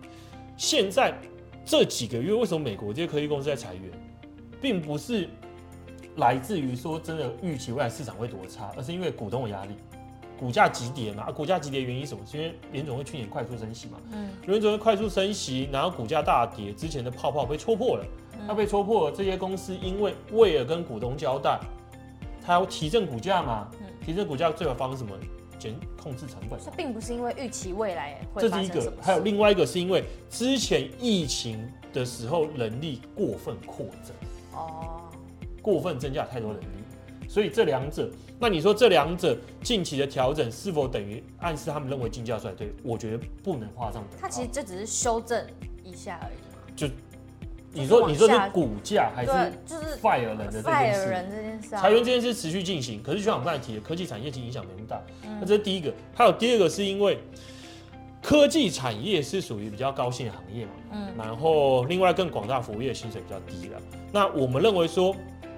[0.57, 1.16] 现在
[1.64, 3.85] 这几个月为什么美国这些科技公司在裁员，
[4.61, 5.29] 并不是。
[6.16, 9.75] 来自于说真的预期未来市场会多差，而是因为股东的压力，
[10.38, 11.31] 股价急跌嘛。
[11.31, 12.25] 股价急跌原因是什么？
[12.27, 13.98] 是因为联总会去年快速升息嘛。
[14.12, 14.29] 嗯。
[14.46, 18.05] 联总会快速升息，然后股价大跌，之前的泡泡被戳破了。
[18.46, 21.61] 它被戳破了，这些公司因为为了跟股东交代，
[22.44, 23.68] 它要提振股价嘛。
[23.81, 23.87] 嗯。
[24.05, 25.12] 提振股价最好方式什么？
[25.59, 26.59] 减控制成本。
[26.59, 28.42] 这并不是因为预期未来会。
[28.42, 34.12] 这是一个，还有另外一个是因为之前疫情的时候人力过分扩增。
[34.55, 35.01] 哦。
[35.62, 42.70] 过分增加太多人力，所以这两者，那你说这两者近期的调整是否等于暗示他们认为金价衰退？
[42.83, 44.18] 我觉得不能画上等号。
[44.20, 45.46] 它其实这只是修正
[45.85, 46.59] 一下而已嘛。
[46.77, 46.87] 就
[47.72, 51.07] 你说你说是股价还是就是 fire 人的这件事？
[51.07, 53.03] 人这件事，裁员这件事持续进行。
[53.03, 55.01] 可是就像我们刚才提的，科技产业其实影响没那么大。
[55.40, 57.18] 那这是第一个，还有第二个是因为。
[58.25, 63.81] 科技产业是属于比较高薪的行业嘛，嗯，然后另外更广大服务业的薪水比较低了。
[64.12, 65.12] 那我们认为说，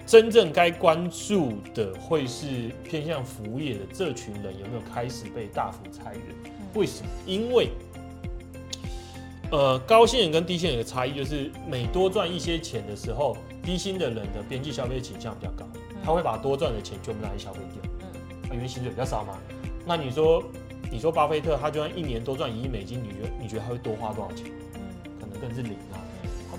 [0.07, 6.55] 真正该关注的会是偏向服务业的这群人有没有开始被大幅裁员？
[6.75, 7.09] 为什么？
[7.27, 7.71] 因为，
[9.51, 15.67] 呃，高薪人跟低薪人的差异就是，每多赚一些钱的时候，低薪的人的边际消费倾向比较高，
[16.05, 19.39] 他会把多赚的钱全部拿去消费掉，嗯，因为薪水比较少嘛。
[19.87, 20.43] 那你说？
[20.91, 24.47] 你说巴菲特他就算一年多赚一亿美金，你觉得你觉得他会多花多少钱？
[24.75, 24.81] 嗯，
[25.19, 25.99] 可能更是零啊。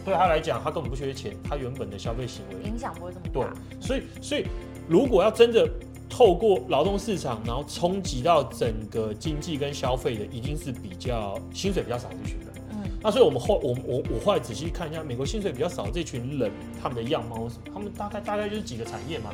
[0.05, 3.53] 对他来讲，他根本不缺钱，他原本的消费行为影响不会这么大。
[3.53, 4.45] 对，所以所以
[4.87, 5.67] 如果要真的
[6.07, 12.47] 透过劳动市场，然后冲击到整个经济跟消费的，一定是比较薪水比较少的这群人。
[12.69, 17.71] 嗯，那所以我们后我我我后来仔细看一下，美国薪水比较少的这群人，他们的样貌是什么？
[17.73, 19.31] 他们大概大概就是几个产业嘛。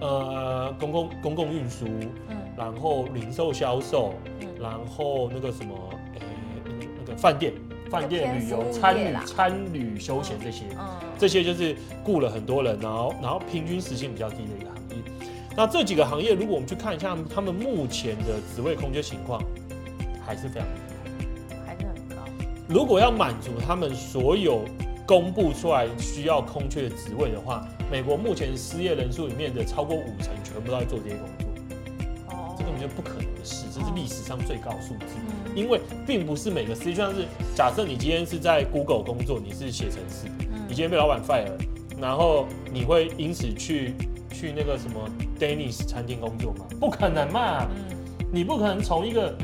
[0.00, 1.84] 呃，公共公共运输，
[2.28, 5.74] 嗯，然后零售销售，嗯，然后那个什么，
[6.14, 7.52] 呃、欸，那个饭店、
[7.90, 14.96] 饭店旅游、餐旅、餐旅休闲这些，嗯，这些就是雇了很多人，然后然后平均时薪比较低的一个行业。
[15.56, 19.42] 那这几个行业，如果我们去看一下他们目前的职位空缺情况，
[20.24, 20.80] 还是非常厉
[21.50, 22.22] 害，还是很高。
[22.68, 24.64] 如果要满足他们所有。
[25.06, 31.48] 公布出来需要空缺的职位的话，美国目前失业人数里面的超过五成全部都在做这些工作。
[32.28, 35.16] 哦，这根本就不可能的事，这是历史上最高数字。
[35.16, 37.26] 嗯，因为并不是每个，实际上是
[37.56, 41.58] 假设你今天是在 Google 工作，你是写程式，嗯，你今天被老板 fire 了，
[41.98, 43.94] 然后你会因此去
[44.30, 46.66] 去那个什么 Denny's 餐厅工作吗？
[46.78, 47.96] 不可能嘛，嗯，
[48.30, 49.34] 你不可能从一个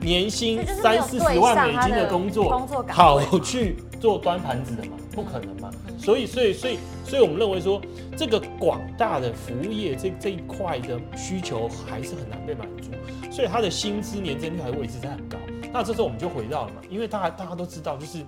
[0.00, 4.92] 年薪三四十万美金的工作好去做端盘子的嘛。
[5.12, 5.70] 不可能嘛？
[6.02, 7.80] 所以，所以，所以，所以我们认为说，
[8.16, 12.90] 这个广大的服务业这这一块的需求还是很难被满足，
[13.30, 15.38] 所以它的薪资年增率还维持在很高。
[15.72, 18.18] 那这时候我们就回到了嘛，因为大家大家都知道，就是，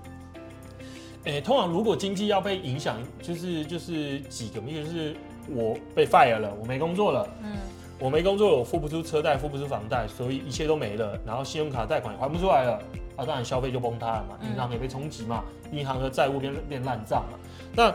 [1.25, 5.17] 诶，通常如果经济要被影响，就是就是几个，一个就是
[5.49, 7.57] 我被 fire 了，我没工作了，嗯，
[7.99, 12.81] 我没工作了，我付不出车贷，付不出房贷，所以一切都没了，然后信用卡贷款也还不出来了。
[13.17, 17.39] 啊，当然消费就崩塌了嘛，银行也被冲击嘛，银行的债务变变烂账嘛。
[17.75, 17.95] 那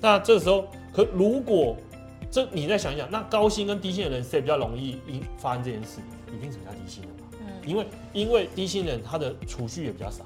[0.00, 1.76] 那这个时候，可如果
[2.30, 6.00] 这你再想一想，那高薪跟低薪的人谁比较容易因发生这件事？
[6.28, 7.28] 一定是比较低薪的嘛。
[7.40, 10.24] 嗯，因为因为低薪人他的储蓄也比较少，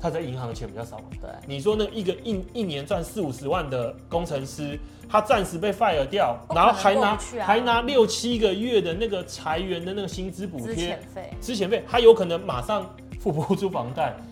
[0.00, 1.04] 他在银行的钱比较少嘛。
[1.20, 4.78] 对，你说那一个一一年赚四五十万的工程师，
[5.08, 12.88] 他暂时被 fire 掉，然后还拿、啊、还拿六七个月的那个裁员的那个薪资补贴、之前费，资遣费，他有可能马上。
[13.20, 14.12] 付不出房贷，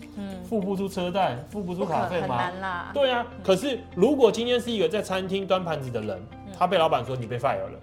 [0.51, 2.37] 付不出车贷，付不出卡费吗？
[2.37, 2.91] 很难啦。
[2.93, 6.21] 对啊，可是如果今天是一个在餐厅端盘子的人，
[6.59, 7.79] 他被老板说你被 fire 了，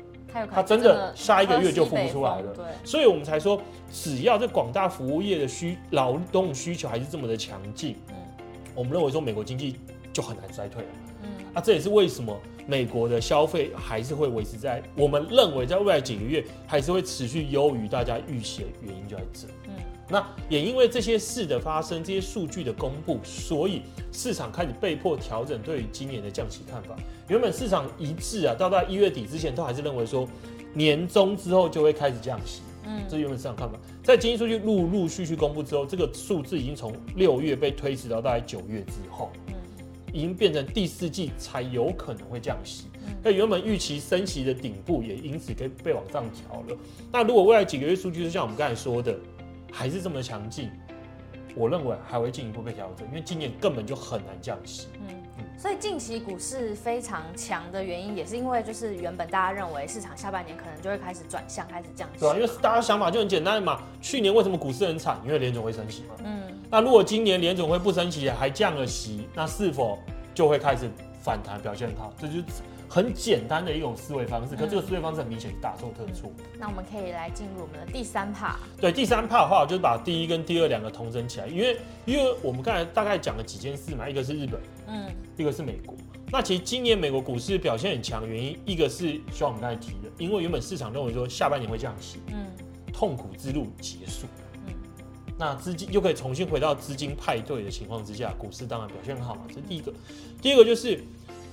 [0.53, 2.53] 他真的下一个月就付不出来了。
[2.55, 3.59] 对，所以我们才说，
[3.91, 8.17] 只要这广大服务业的需劳动需求还是这么的强劲，嗯，
[8.75, 9.81] 我们认为说美国经济
[10.13, 10.89] 就很难衰退了。
[11.23, 19.49] 嗯，啊，这也是为什么美国的消费还是会维持在我们认为在未来几个月还是会持续优于大家预期的原因就在这。
[19.67, 19.73] 嗯。
[20.11, 23.81] 那也因为这些事的发生，这些数据的公布，所以
[24.13, 26.95] 市场开始被迫调整对于今年的降息看法。
[27.27, 30.29] 原本市场一致啊，到到一月底之前都还是认为说，
[30.75, 32.61] 年终之后就会开始降息。
[32.85, 33.79] 嗯，这是原本市场看法。
[34.03, 39.48] 在经济数据陆陆续续公布之后，这个数字已经从六月被推迟到大概九月之后，嗯，
[40.13, 42.87] 已经变成第四季才有可能会降息。
[43.23, 46.77] 那原本预期升息的顶部也因此可以被往上调了。
[47.11, 49.19] 那如果未来几个月数据就像我们刚才说的，
[49.73, 50.71] 还是这么强劲，
[51.59, 54.87] 我认为还会进一步被调整，因为今年根本就很难降息。
[55.01, 62.21] 嗯嗯，所以近期股市非常强的原因，也是因为就是原本大家认为市场下半年可能就会开始转向，开始降息。
[62.21, 63.83] 对啊，因为大家想法就很简单嘛。
[64.01, 65.21] 去年为什么股市很惨？
[65.27, 66.15] 因为联总会升息嘛。
[66.25, 66.43] 嗯。
[66.71, 69.99] 那如果今年联总会不升息，还降了息，那是否
[70.33, 70.89] 就会开始
[71.21, 72.13] 反弹，表现很好？
[72.19, 72.45] 这就是。
[72.89, 76.31] 很简单的一种思维方式，可这个思维方式很明显是大错特错。
[76.39, 76.45] 嗯。
[76.59, 78.57] 那我们可以来进入我们的第三 part。
[78.81, 85.95] 对，第三 part 的话，我就是把第一跟第二两个同整起来，因为因为我们刚才大概讲了几件事嘛，一个是日本，嗯，一个是美国。
[86.31, 92.47] 那其实今年美国股市表现很强，原因一个是像我们刚才提的，因为原本市场认为说下半年会降息，嗯，
[92.93, 94.27] 痛苦之路结束，
[94.67, 94.75] 嗯，
[95.39, 99.93] 那资金又可以重新回到资金派对的情况之下，股市当然表现很好嘛，这是第一个。
[100.41, 100.99] 第二个就是。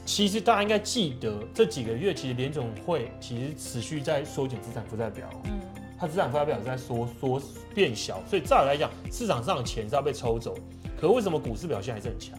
[0.05, 5.59] 其实大家应该记得，这几个月其实联总会其实持续在缩减资产负债表，嗯，
[5.99, 7.41] 它资产负债表在缩缩
[7.73, 10.55] 变小，所以照理来讲，市场上的钱是要被抽走。
[10.95, 12.37] 可为什么股市表现还是很强？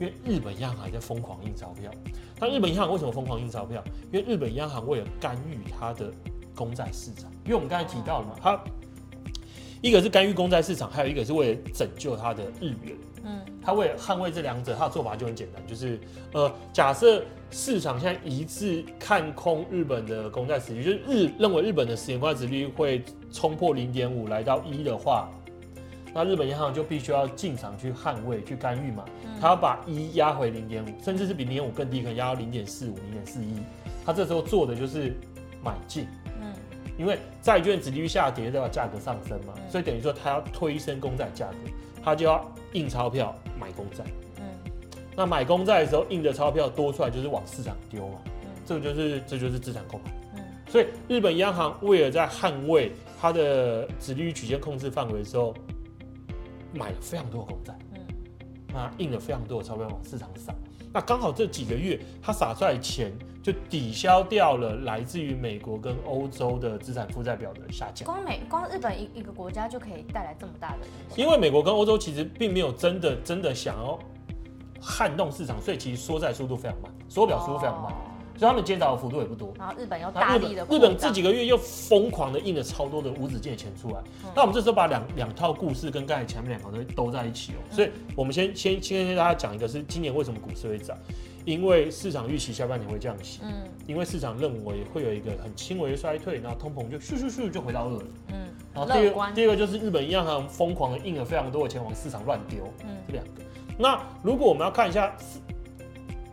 [0.00, 1.90] 因为日本央行还在疯狂印钞票。
[2.38, 3.82] 那日本央行为什么疯狂印钞票？
[4.12, 6.12] 因为日本央行为了干预它的
[6.54, 7.30] 公债市场。
[7.44, 8.60] 因为我们刚才提到了嘛，它
[9.80, 12.96] 一个是干预公债市场，还有一个是为了拯救它的日元。
[13.66, 15.98] 嗯，他为了捍卫这两者，他的做法就很简单，就是
[16.32, 23.02] 呃，假设市场现在一致看空日本的公债殖利率，就是日认为日本的十年公债殖率会
[23.32, 25.28] 冲破零点五来到一的话，
[26.14, 29.04] 那日本央行就必须要进场去捍卫、去干预嘛，
[29.40, 33.52] 他要把一压回零点五，甚至是比零点五更低，可能压到零点四五、零点四一，
[34.04, 35.12] 他这时候做的就是
[35.62, 36.25] 买进，嗯，
[36.98, 41.56] 因为债券殖利率下跌，代表价格上升嘛，所以等于说它要推升公债价格。
[42.04, 44.04] 它就要印钞票买公债，
[44.38, 44.44] 嗯，
[45.16, 55.52] 那买公债的时候印的钞票多出来就是往市场丢嘛，嗯，这个就是这就是资产购买，嗯，所以日本央行为了在捍卫它的殖利率曲线控制范围的时候，
[56.72, 58.00] 买了非常多的公债，嗯，
[58.72, 60.54] 那印了非常多的钞票往市场撒，
[60.96, 63.12] 那刚好这几个月他撒出来钱。
[63.42, 68.04] 就抵消掉了来自于美国跟欧洲的资产负债表的下降。
[68.04, 71.16] 光美光日本一一个国家就可以带来这么大的影响。
[71.16, 73.96] 因为美国跟欧洲其实并没有真的真的想要
[74.80, 77.92] 撼动市场，所以其实缩债速度非常慢，缩表速度非常慢。
[77.92, 77.96] 哦
[78.36, 84.00] 所以他们减少的幅度也不多，然后日本又大力的，日本这几个月又疯狂的印了超多的无止境的钱出来。
[84.24, 87.58] 嗯、那我们这时候把两两套故事跟刚才前面两个都都在一起哦。
[87.70, 90.96] 所以我们先先先跟大家讲一个，是今年为什么股市会涨？
[91.44, 93.52] 因为市场预期下半年会降息，嗯，
[93.86, 103.30] 因为市场认为会有一个很轻微的衰退，然后通膨就咻咻咻就回到二了，嗯，然后第二个第二个就是日本央行疯狂的印了非常多的钱往市场乱丢，嗯，这两个。
[103.78, 105.16] 那如果我们要看一下。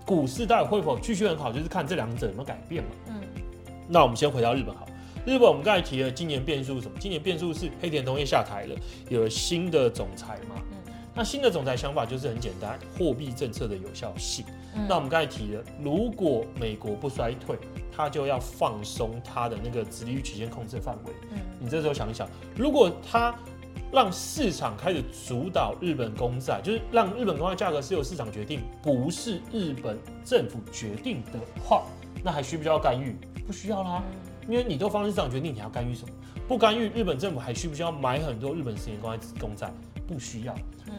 [0.06, 2.90] 股市到底会否继续很好，就是看这两者有没有改变嘛。
[3.08, 3.22] 嗯，
[3.88, 4.88] 那我们先回到日本好。
[5.26, 6.98] 日本我们刚才提了，今年变数是什么？
[7.00, 8.76] 今年变数是黑田东彦下台了，
[9.08, 10.62] 有了新的总裁嘛。
[10.72, 14.44] 嗯，那新的总裁想法就是很简单，货币政策的有效性。
[14.76, 17.58] 嗯，那我们刚才提了，如果美国不衰退，
[17.96, 21.14] 他就要放松他的那个直利率曲线控制范围。
[21.32, 23.34] 嗯，你这时候想一想，如果他
[23.94, 31.84] 让市场开始主导日本公债，就是让日本公债价格是由市场决定，不是日本政府决定的话，
[32.24, 33.16] 那还需不需要干预？
[33.46, 34.02] 不需要啦，
[34.48, 36.14] 因为你都放市场决定，你要干预什么？
[36.48, 39.72] 不干预，日本政府还需不需要买很多日本十年公债公债？
[40.08, 40.56] 不需要。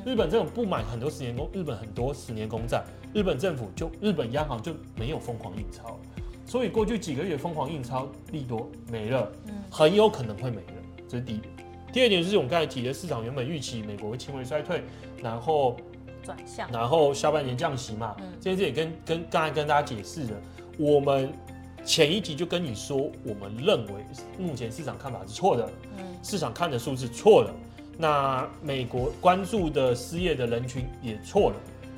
[0.07, 5.99] 日本政府不买很多十年公，日本很多十年公债，日本政府就日本央行就没有疯狂印钞，
[6.47, 9.29] 所以过去几个月疯狂印钞利多没了，
[9.69, 11.53] 很有可能会没了，这是第一点。
[11.95, 14.83] 第二点就是我们刚才提的，市场原本预期美国会轻微衰退，
[15.23, 15.77] 然后
[16.25, 18.17] 转向，然后下半年降息嘛。
[18.19, 20.31] 嗯，这件事也跟跟刚才跟大家解释了，
[20.77, 21.33] 我们
[21.85, 24.05] 前一集就跟你说，我们认为
[24.37, 27.55] 目前市场看法是错的，嗯，市场看的数字错了，
[27.97, 31.57] 那美国关注的失业的人群也错了，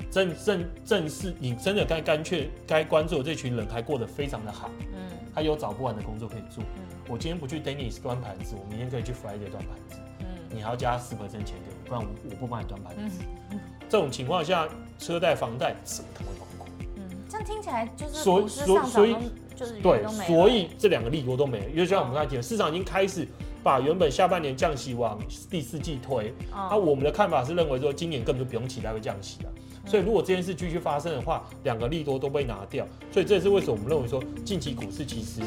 [0.09, 6.63] 正正正是你真的该干脆该关注的这群人还过得非常的好，嗯，他有找不完的工作可以做。
[6.77, 9.97] 嗯我今天不去 Denny's 端盘子，我明天可以去 Friday 端盘子。
[10.19, 13.23] 嗯，你还要加四%钱给我，不然我我不帮你端盘子。
[13.51, 14.67] 嗯，这种情况下，
[14.99, 16.67] 车贷、房贷怎么可能会包括？
[16.97, 19.15] 嗯，这样听起来就是所所所以
[19.55, 21.69] 就是对，所以这两个利多都没了。
[21.69, 23.25] 因为就像我们刚才讲，市场已经开始
[23.63, 25.17] 把原本下半年降息往
[25.49, 26.33] 第四季推。
[26.51, 29.51] 那我们的看法是认为说，今年根本就不用期待会降息了。
[29.87, 32.85] 所以如果这件事继续发生的话，两个利多都被拿掉。
[33.11, 35.41] 所以这也是为什么我们认为说，近期股市其实。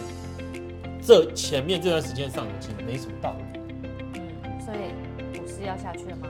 [1.02, 3.60] 这前面这段时间上已经没什么道理。
[4.14, 6.26] 嗯，所以股市要下去了吗？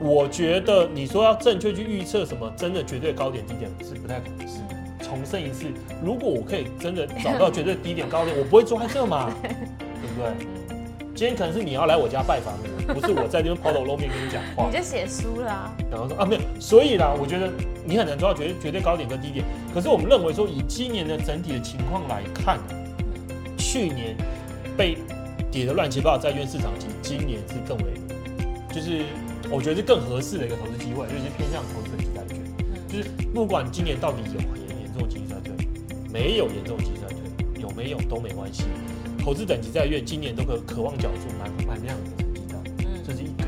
[0.00, 4.60] 我觉得你说要正确去预测什么，真的绝对高点低点是不太可能是。
[5.02, 5.68] 重申一次，
[6.02, 9.50] 如果我可以真的找到绝对低点高点，我不会做在这嘛，对
[10.08, 10.65] 不对？
[11.16, 12.52] 今天可能是你要来我家拜访
[12.86, 14.68] 我，不是我在这边抛头露面跟你讲话。
[14.70, 15.74] 你就写书了啊？
[15.90, 17.50] 然后说啊，没有，所以啦，我觉得
[17.86, 19.42] 你很难抓到绝对绝对高点跟低点。
[19.72, 22.60] 可是我们认为说，以今年的整体的情况来看。
[23.58, 24.16] 去年
[24.74, 24.96] 被
[25.50, 27.92] 跌得乱七八糟债券市场，其实今年是更为，
[28.72, 29.04] 就是
[29.50, 32.38] 我觉得是更合适的一个投资机会，就是偏向投资的级债券。
[32.88, 35.52] 就是不管今年到底有严严重经济衰退，
[36.10, 38.64] 没有严重经济衰退，有没有都没关系，
[39.26, 42.62] 投资等级债券今年都可渴望缴出蛮蛮亮的成绩单。
[42.78, 43.44] 嗯，这是一个。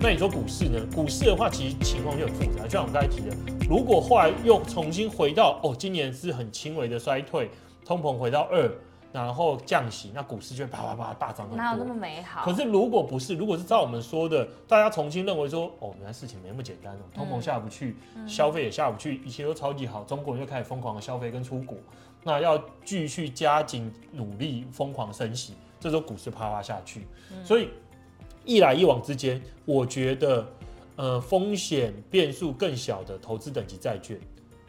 [0.00, 0.80] 那你说股市呢？
[0.94, 3.36] 股市的话，其实情况就很复杂，就像我们刚才提的，
[3.68, 7.50] 如果后来又重新回到哦，今年是很轻微的衰退，
[7.84, 8.72] 通膨回到二。
[9.10, 11.56] 然后降息，那股市就会啪啪啪大涨很多。
[11.56, 12.44] 哪有那么美好？
[12.44, 21.78] 可是如果不是，如果是照我们说的，大家重新认为说，哦，原来事情没那么简单哦，通膨下不去，嗯、消费也下不去，一切都超级好，中国人就开始疯狂的消费跟出国，
[22.24, 27.06] 那要继续加紧努力，疯狂升息，这时候股市啪啪下去。
[27.30, 27.70] 嗯、所以
[28.44, 30.46] 一来一往之间，我觉得，
[30.96, 34.20] 呃，风险变数更小的投资等级债券。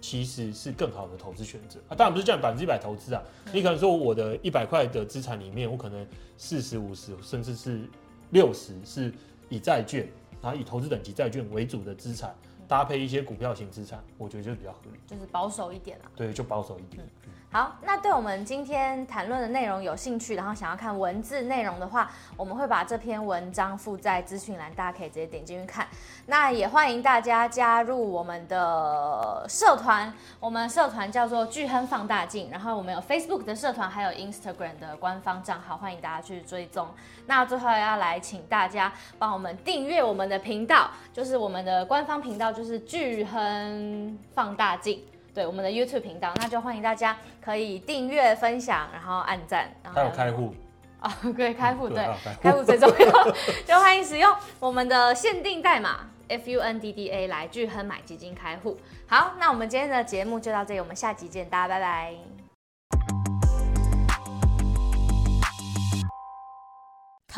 [0.01, 3.21] 其实是更好的投资选择啊，当然不是叫你百分之一百投资啊。
[3.51, 7.81] 你可能说我的一百块的资产里面，我可能四十五十甚至是
[8.29, 9.11] 六十是
[9.49, 10.07] 以债券，
[10.41, 12.33] 然后以投资等级债券为主的资产，
[12.65, 16.09] 搭配一些股票型资产，我觉得就比较合理，就是保守一点啊。
[16.15, 17.05] 对，就保守一点。
[17.25, 25.87] 嗯好，那对我们今天谈论的内容有兴趣，然后想要看文字内容的话，我们会把这篇文章附在资讯栏，大家可以直接点进去看。
[26.27, 36.87] 那也欢迎大家加入我们的社团，我们社团叫做巨亨放大镜，然后我们有 Facebook 的社团，还有 Instagram 的官方账号，欢迎大家去追踪。
[37.25, 45.03] 那最后要来请大家帮我们订阅我们的频道，就是我们的官方频道，就是巨亨放大镜。
[45.33, 50.53] 对我们的 YouTube 频道，那就欢迎大家可以订阅、分享，然后按赞，然后还有开户
[50.99, 52.07] 啊， 对，开户，对，
[52.41, 53.31] 开户最重要，
[53.65, 58.77] 就欢迎使用我们的限定代码 FUNDDA 来聚亨买基金开户。
[59.07, 62.38] 好，那我们今天的节目就到这里，我们下集见，大家拜拜。